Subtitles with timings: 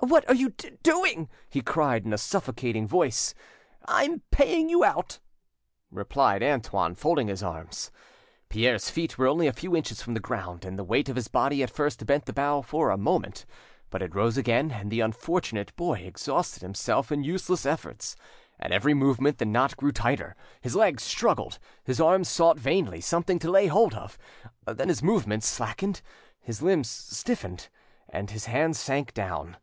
[0.00, 0.50] "What are you
[0.82, 3.34] doing?" he cried in a suffocating voice.
[3.86, 5.20] "I am paying you out;"
[5.90, 7.90] replied Antoine, folding his arms.
[8.50, 11.28] Pierre's feet were only a few inches from the ground, and the weight of his
[11.28, 13.46] body at first bent the bough for a moment;
[13.88, 18.16] but it rose again, and the unfortunate boy exhausted himself in useless efforts.
[18.60, 23.38] At every movement the knot grew tighter, his legs struggled, his arms sought vainly something
[23.38, 24.18] to lay hold of;
[24.66, 26.02] then his movements slackened,
[26.42, 27.70] his limbs stiffened,
[28.10, 29.56] and his hands sank down.